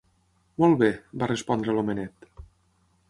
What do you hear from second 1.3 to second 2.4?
respondre l'homenet.